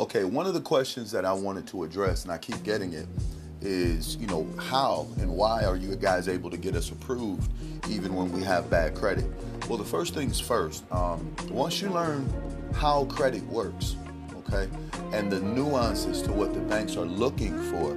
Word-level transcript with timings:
Okay, 0.00 0.24
one 0.24 0.46
of 0.46 0.54
the 0.54 0.62
questions 0.62 1.10
that 1.10 1.26
I 1.26 1.32
wanted 1.34 1.66
to 1.66 1.84
address, 1.84 2.22
and 2.22 2.32
I 2.32 2.38
keep 2.38 2.62
getting 2.62 2.94
it, 2.94 3.06
is 3.60 4.16
you 4.16 4.26
know 4.26 4.48
how 4.58 5.06
and 5.18 5.30
why 5.30 5.62
are 5.64 5.76
you 5.76 5.94
guys 5.94 6.26
able 6.26 6.48
to 6.48 6.56
get 6.56 6.74
us 6.74 6.90
approved 6.90 7.52
even 7.86 8.14
when 8.14 8.32
we 8.32 8.42
have 8.42 8.70
bad 8.70 8.94
credit? 8.94 9.26
Well, 9.68 9.76
the 9.76 9.84
first 9.84 10.14
things 10.14 10.40
first. 10.40 10.90
Um, 10.90 11.36
once 11.50 11.82
you 11.82 11.90
learn 11.90 12.26
how 12.72 13.04
credit 13.04 13.42
works, 13.42 13.96
okay, 14.38 14.70
and 15.12 15.30
the 15.30 15.40
nuances 15.40 16.22
to 16.22 16.32
what 16.32 16.54
the 16.54 16.60
banks 16.60 16.96
are 16.96 17.04
looking 17.04 17.62
for, 17.64 17.94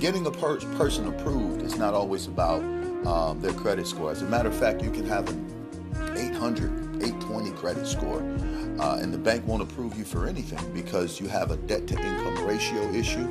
getting 0.00 0.26
a 0.26 0.32
per- 0.32 0.58
person 0.76 1.06
approved 1.06 1.62
is 1.62 1.76
not 1.76 1.94
always 1.94 2.26
about 2.26 2.60
um, 3.06 3.40
their 3.40 3.52
credit 3.52 3.86
score. 3.86 4.10
As 4.10 4.20
a 4.20 4.24
matter 4.24 4.48
of 4.48 4.58
fact, 4.58 4.82
you 4.82 4.90
can 4.90 5.06
have 5.06 5.28
an 5.28 6.16
800, 6.16 6.85
820 7.02 7.50
credit 7.52 7.86
score 7.86 8.20
uh, 8.78 8.98
and 9.00 9.12
the 9.12 9.18
bank 9.18 9.46
won't 9.46 9.62
approve 9.62 9.96
you 9.96 10.04
for 10.04 10.26
anything 10.26 10.72
because 10.72 11.20
you 11.20 11.28
have 11.28 11.50
a 11.50 11.56
debt 11.56 11.86
to 11.88 11.94
income 11.98 12.46
ratio 12.46 12.82
issue. 12.92 13.26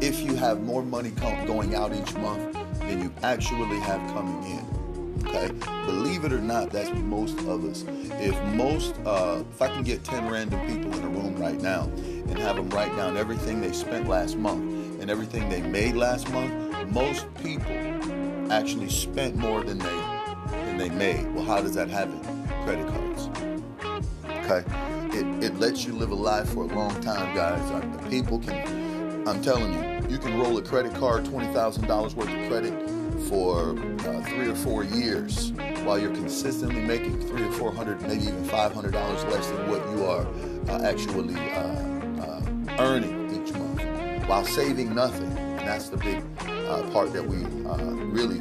If 0.00 0.20
you 0.20 0.34
have 0.36 0.62
more 0.62 0.82
money 0.82 1.10
going 1.46 1.74
out 1.74 1.94
each 1.94 2.14
month 2.14 2.52
than 2.80 3.00
you 3.00 3.12
actually 3.22 3.78
have 3.80 4.00
coming 4.12 4.42
in, 4.50 5.24
okay? 5.26 5.50
Believe 5.86 6.24
it 6.24 6.32
or 6.32 6.40
not, 6.40 6.70
that's 6.70 6.90
most 6.90 7.38
of 7.40 7.64
us. 7.64 7.84
If 8.20 8.40
most, 8.54 8.94
uh, 9.06 9.42
if 9.50 9.62
I 9.62 9.68
can 9.68 9.82
get 9.82 10.04
10 10.04 10.28
random 10.28 10.60
people 10.66 10.94
in 10.96 11.04
a 11.04 11.08
room 11.08 11.36
right 11.36 11.60
now 11.60 11.84
and 11.94 12.38
have 12.38 12.56
them 12.56 12.68
write 12.70 12.94
down 12.96 13.16
everything 13.16 13.60
they 13.60 13.72
spent 13.72 14.08
last 14.08 14.36
month 14.36 15.00
and 15.00 15.10
everything 15.10 15.48
they 15.48 15.62
made 15.62 15.94
last 15.94 16.30
month, 16.30 16.52
most 16.90 17.32
people 17.36 17.72
actually 18.52 18.90
spent 18.90 19.34
more 19.36 19.62
than 19.62 19.78
they 19.78 20.22
than 20.50 20.76
they 20.76 20.90
made. 20.90 21.32
Well, 21.34 21.44
how 21.44 21.62
does 21.62 21.74
that 21.74 21.88
happen? 21.88 22.41
Credit 22.64 22.86
cards. 22.88 23.28
Okay, 24.24 24.64
it, 25.18 25.44
it 25.44 25.58
lets 25.58 25.84
you 25.84 25.92
live 25.94 26.10
a 26.10 26.14
life 26.14 26.48
for 26.50 26.64
a 26.64 26.68
long 26.68 27.00
time, 27.00 27.34
guys. 27.34 27.60
Uh, 27.70 28.08
people 28.08 28.38
can, 28.38 29.28
I'm 29.28 29.42
telling 29.42 29.72
you, 29.72 30.08
you 30.08 30.18
can 30.18 30.38
roll 30.38 30.56
a 30.58 30.62
credit 30.62 30.94
card, 30.94 31.24
$20,000 31.24 32.14
worth 32.14 32.28
of 32.28 32.48
credit 32.48 33.02
for 33.28 33.70
uh, 34.08 34.22
three 34.24 34.48
or 34.48 34.54
four 34.54 34.84
years 34.84 35.52
while 35.84 35.98
you're 35.98 36.14
consistently 36.14 36.80
making 36.80 37.18
three 37.20 37.42
or 37.42 37.52
four 37.52 37.72
hundred, 37.72 38.00
maybe 38.02 38.24
even 38.24 38.44
five 38.44 38.72
hundred 38.72 38.92
dollars 38.92 39.24
less 39.24 39.46
than 39.48 39.70
what 39.70 39.80
you 39.90 40.04
are 40.04 40.26
uh, 40.68 40.84
actually 40.84 41.34
uh, 41.34 42.22
uh, 42.22 42.42
earning 42.78 43.30
each 43.30 43.52
month, 43.54 43.82
while 44.28 44.44
saving 44.44 44.94
nothing. 44.94 45.36
And 45.38 45.60
that's 45.60 45.88
the 45.88 45.96
big 45.96 46.22
uh, 46.40 46.88
part 46.90 47.12
that 47.12 47.26
we 47.26 47.38
really 48.12 48.40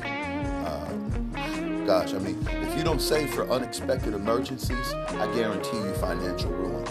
gosh, 1.91 2.13
I 2.13 2.19
mean, 2.19 2.39
if 2.49 2.77
you 2.77 2.85
don't 2.85 3.01
save 3.01 3.33
for 3.33 3.51
unexpected 3.51 4.13
emergencies, 4.13 4.93
I 4.93 5.29
guarantee 5.35 5.75
you 5.75 5.93
financial 5.95 6.49
ruin. 6.49 6.87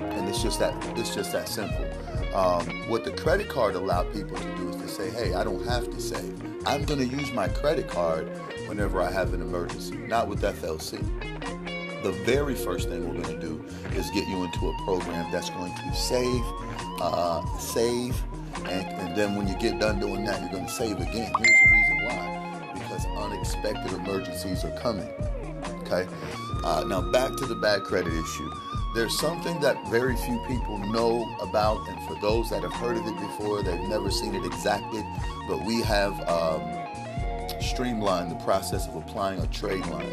And 0.00 0.28
it's 0.28 0.42
just 0.42 0.58
that 0.58 0.74
it's 0.98 1.14
just 1.14 1.30
that 1.30 1.48
simple. 1.48 1.86
Um, 2.34 2.66
what 2.90 3.04
the 3.04 3.12
credit 3.12 3.48
card 3.48 3.76
allowed 3.76 4.12
people 4.12 4.36
to 4.36 4.56
do 4.56 4.70
is 4.70 4.76
to 4.82 4.88
say, 4.88 5.10
hey, 5.10 5.34
I 5.34 5.44
don't 5.44 5.64
have 5.64 5.88
to 5.90 6.00
save. 6.00 6.42
I'm 6.66 6.84
going 6.86 6.98
to 6.98 7.06
use 7.06 7.30
my 7.30 7.46
credit 7.46 7.86
card 7.86 8.26
whenever 8.66 9.00
I 9.00 9.12
have 9.12 9.32
an 9.32 9.42
emergency, 9.42 9.98
not 9.98 10.26
with 10.26 10.42
FLC. 10.42 10.98
The 12.02 12.10
very 12.24 12.56
first 12.56 12.88
thing 12.88 13.06
we're 13.06 13.22
going 13.22 13.40
to 13.40 13.46
do 13.46 13.64
is 13.96 14.10
get 14.10 14.26
you 14.26 14.42
into 14.42 14.70
a 14.70 14.84
program 14.84 15.30
that's 15.30 15.50
going 15.50 15.72
to 15.72 15.94
save, 15.94 16.42
uh, 17.00 17.46
save, 17.58 18.20
and, 18.64 18.88
and 18.88 19.16
then 19.16 19.36
when 19.36 19.46
you 19.46 19.54
get 19.54 19.78
done 19.78 20.00
doing 20.00 20.24
that, 20.24 20.40
you're 20.40 20.50
going 20.50 20.66
to 20.66 20.72
save 20.72 20.96
again. 20.96 21.32
Here's 21.38 21.60
the 21.62 21.70
reason 21.72 22.06
why 22.06 22.49
unexpected 23.54 23.92
emergencies 23.98 24.64
are 24.64 24.76
coming. 24.78 25.08
Okay? 25.82 26.06
Uh, 26.64 26.84
now, 26.86 27.00
back 27.00 27.30
to 27.36 27.46
the 27.46 27.54
bad 27.54 27.82
credit 27.82 28.12
issue. 28.12 28.50
There's 28.94 29.18
something 29.18 29.60
that 29.60 29.76
very 29.88 30.16
few 30.16 30.38
people 30.48 30.78
know 30.78 31.24
about, 31.40 31.78
and 31.88 32.00
for 32.08 32.20
those 32.20 32.50
that 32.50 32.62
have 32.62 32.72
heard 32.72 32.96
of 32.96 33.06
it 33.06 33.18
before, 33.20 33.62
they've 33.62 33.88
never 33.88 34.10
seen 34.10 34.34
it 34.34 34.44
exactly, 34.44 35.04
but 35.48 35.64
we 35.64 35.80
have 35.82 36.12
um, 36.28 36.62
streamlined 37.60 38.32
the 38.32 38.44
process 38.44 38.88
of 38.88 38.96
applying 38.96 39.40
a 39.40 39.46
trade 39.46 39.86
line. 39.86 40.10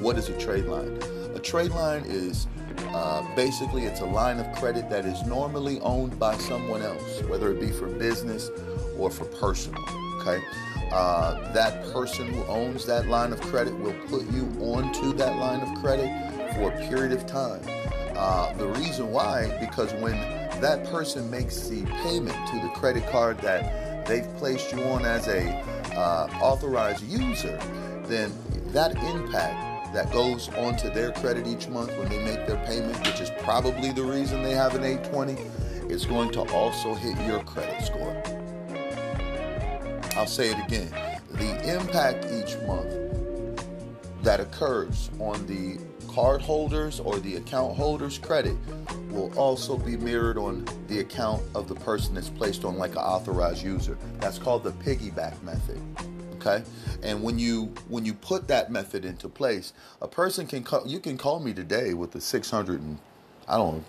What 0.00 0.16
is 0.16 0.28
a 0.28 0.38
trade 0.38 0.66
line? 0.66 0.96
A 1.34 1.40
trade 1.40 1.72
line 1.72 2.04
is 2.06 2.46
uh, 2.90 3.22
basically 3.34 3.84
it's 3.84 4.00
a 4.00 4.06
line 4.06 4.38
of 4.38 4.50
credit 4.56 4.88
that 4.90 5.04
is 5.04 5.24
normally 5.26 5.80
owned 5.80 6.18
by 6.18 6.36
someone 6.38 6.82
else, 6.82 7.22
whether 7.24 7.50
it 7.50 7.60
be 7.60 7.72
for 7.72 7.88
business 7.88 8.48
or 8.96 9.10
for 9.10 9.24
personal. 9.24 9.82
Okay, 10.20 10.40
uh, 10.92 11.52
that 11.52 11.82
person 11.92 12.26
who 12.26 12.42
owns 12.44 12.84
that 12.86 13.06
line 13.06 13.32
of 13.32 13.40
credit 13.40 13.76
will 13.78 13.94
put 14.08 14.22
you 14.30 14.46
onto 14.60 15.12
that 15.14 15.36
line 15.36 15.60
of 15.60 15.82
credit 15.82 16.08
for 16.54 16.72
a 16.72 16.88
period 16.88 17.12
of 17.12 17.26
time. 17.26 17.62
Uh, 18.16 18.52
the 18.54 18.66
reason 18.66 19.10
why, 19.10 19.56
because 19.60 19.92
when 19.94 20.18
that 20.60 20.84
person 20.90 21.30
makes 21.30 21.68
the 21.68 21.84
payment 22.02 22.36
to 22.48 22.60
the 22.60 22.68
credit 22.74 23.06
card 23.10 23.38
that 23.38 24.06
they've 24.06 24.36
placed 24.36 24.72
you 24.72 24.82
on 24.84 25.04
as 25.04 25.28
a 25.28 25.48
uh, 25.96 26.28
authorized 26.40 27.02
user, 27.04 27.56
then 28.04 28.32
that 28.72 28.90
impact 29.04 29.94
that 29.94 30.12
goes 30.12 30.48
onto 30.50 30.90
their 30.90 31.12
credit 31.12 31.46
each 31.46 31.68
month 31.68 31.96
when 31.96 32.08
they 32.08 32.22
make 32.24 32.46
their 32.46 32.62
payment, 32.66 32.96
which 33.06 33.20
is 33.20 33.30
probably 33.40 33.92
the 33.92 34.02
reason 34.02 34.42
they 34.42 34.54
have 34.54 34.74
an 34.74 34.84
820, 34.84 35.32
is 35.92 36.06
going 36.06 36.30
to 36.32 36.42
also 36.52 36.94
hit 36.94 37.16
your 37.26 37.42
credit 37.44 37.82
score. 37.82 38.09
I'll 40.20 40.26
say 40.26 40.50
it 40.50 40.58
again. 40.58 40.92
The 41.30 41.74
impact 41.74 42.26
each 42.26 42.54
month 42.66 43.64
that 44.22 44.38
occurs 44.38 45.08
on 45.18 45.46
the 45.46 45.78
card 46.12 46.42
holders 46.42 47.00
or 47.00 47.18
the 47.20 47.36
account 47.36 47.74
holders 47.74 48.18
credit 48.18 48.54
will 49.08 49.32
also 49.38 49.78
be 49.78 49.96
mirrored 49.96 50.36
on 50.36 50.68
the 50.88 50.98
account 50.98 51.42
of 51.54 51.68
the 51.68 51.74
person 51.74 52.14
that's 52.14 52.28
placed 52.28 52.66
on 52.66 52.76
like 52.76 52.90
an 52.90 52.98
authorized 52.98 53.64
user. 53.64 53.96
That's 54.18 54.38
called 54.38 54.62
the 54.62 54.72
piggyback 54.72 55.42
method. 55.42 55.80
Okay? 56.34 56.62
And 57.02 57.22
when 57.22 57.38
you 57.38 57.72
when 57.88 58.04
you 58.04 58.12
put 58.12 58.46
that 58.48 58.70
method 58.70 59.06
into 59.06 59.26
place, 59.26 59.72
a 60.02 60.06
person 60.06 60.46
can 60.46 60.62
call 60.62 60.86
you 60.86 61.00
can 61.00 61.16
call 61.16 61.40
me 61.40 61.54
today 61.54 61.94
with 61.94 62.14
a 62.14 62.20
600 62.20 62.78
and 62.78 62.98
I 63.48 63.56
don't 63.56 63.78
know 63.78 63.84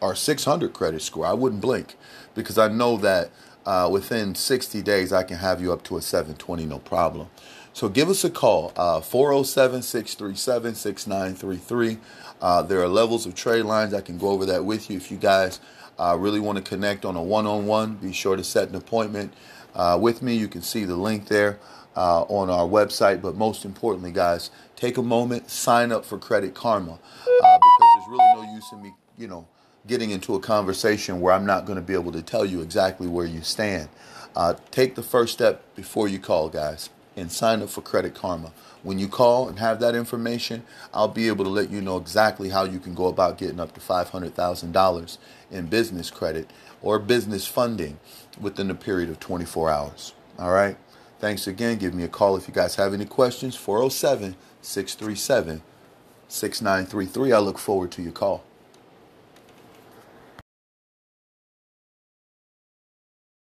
or 0.00 0.14
600 0.14 0.72
credit 0.72 1.02
score. 1.02 1.26
I 1.26 1.32
wouldn't 1.32 1.62
blink 1.62 1.96
because 2.34 2.58
I 2.58 2.68
know 2.68 2.96
that 2.98 3.30
uh, 3.66 3.88
within 3.90 4.34
60 4.34 4.80
days, 4.82 5.12
I 5.12 5.24
can 5.24 5.38
have 5.38 5.60
you 5.60 5.72
up 5.72 5.82
to 5.84 5.96
a 5.96 6.02
720, 6.02 6.66
no 6.66 6.78
problem. 6.78 7.28
So 7.72 7.88
give 7.90 8.08
us 8.08 8.24
a 8.24 8.30
call, 8.30 8.72
uh, 8.76 9.00
407 9.02 9.82
637 9.82 10.74
6933. 10.74 11.98
Uh, 12.40 12.62
there 12.62 12.80
are 12.80 12.88
levels 12.88 13.26
of 13.26 13.34
trade 13.34 13.64
lines. 13.64 13.92
I 13.92 14.00
can 14.00 14.16
go 14.16 14.30
over 14.30 14.46
that 14.46 14.64
with 14.64 14.88
you. 14.88 14.96
If 14.96 15.10
you 15.10 15.18
guys 15.18 15.60
uh, 15.98 16.16
really 16.18 16.40
want 16.40 16.56
to 16.56 16.64
connect 16.64 17.04
on 17.04 17.16
a 17.16 17.22
one 17.22 17.46
on 17.46 17.66
one, 17.66 17.96
be 17.96 18.12
sure 18.12 18.36
to 18.36 18.44
set 18.44 18.70
an 18.70 18.76
appointment 18.76 19.34
uh, 19.74 19.98
with 20.00 20.22
me. 20.22 20.36
You 20.36 20.48
can 20.48 20.62
see 20.62 20.84
the 20.84 20.96
link 20.96 21.28
there 21.28 21.58
uh, 21.96 22.22
on 22.22 22.48
our 22.48 22.66
website. 22.66 23.20
But 23.20 23.34
most 23.34 23.66
importantly, 23.66 24.12
guys, 24.12 24.50
take 24.74 24.96
a 24.96 25.02
moment, 25.02 25.50
sign 25.50 25.92
up 25.92 26.06
for 26.06 26.16
Credit 26.16 26.54
Karma 26.54 26.98
because 27.24 27.60
there's 27.94 28.08
really 28.08 28.36
no 28.36 28.54
use 28.54 28.72
in 28.72 28.82
me, 28.82 28.94
you 29.18 29.28
know 29.28 29.46
getting 29.86 30.10
into 30.10 30.34
a 30.34 30.40
conversation 30.40 31.20
where 31.20 31.32
I'm 31.32 31.46
not 31.46 31.64
going 31.64 31.76
to 31.76 31.82
be 31.82 31.94
able 31.94 32.12
to 32.12 32.22
tell 32.22 32.44
you 32.44 32.60
exactly 32.60 33.06
where 33.06 33.26
you 33.26 33.42
stand. 33.42 33.88
Uh, 34.34 34.54
take 34.70 34.94
the 34.94 35.02
first 35.02 35.32
step 35.32 35.62
before 35.74 36.08
you 36.08 36.18
call, 36.18 36.48
guys, 36.48 36.90
and 37.16 37.30
sign 37.32 37.62
up 37.62 37.70
for 37.70 37.80
Credit 37.80 38.14
Karma. 38.14 38.52
When 38.82 38.98
you 38.98 39.08
call 39.08 39.48
and 39.48 39.58
have 39.58 39.80
that 39.80 39.94
information, 39.94 40.62
I'll 40.92 41.08
be 41.08 41.28
able 41.28 41.44
to 41.44 41.50
let 41.50 41.70
you 41.70 41.80
know 41.80 41.96
exactly 41.96 42.50
how 42.50 42.64
you 42.64 42.78
can 42.78 42.94
go 42.94 43.06
about 43.06 43.38
getting 43.38 43.60
up 43.60 43.72
to 43.74 43.80
$500,000 43.80 45.18
in 45.50 45.66
business 45.66 46.10
credit 46.10 46.50
or 46.82 46.98
business 46.98 47.46
funding 47.46 47.98
within 48.40 48.70
a 48.70 48.74
period 48.74 49.08
of 49.08 49.18
24 49.18 49.70
hours. 49.70 50.12
All 50.38 50.52
right? 50.52 50.76
Thanks 51.18 51.46
again. 51.46 51.78
Give 51.78 51.94
me 51.94 52.04
a 52.04 52.08
call 52.08 52.36
if 52.36 52.46
you 52.46 52.52
guys 52.52 52.74
have 52.74 52.92
any 52.92 53.06
questions. 53.06 53.56
407 53.56 54.36
637 54.60 55.62
6933. 56.28 57.32
I 57.32 57.38
look 57.38 57.58
forward 57.58 57.90
to 57.92 58.02
your 58.02 58.12
call. 58.12 58.44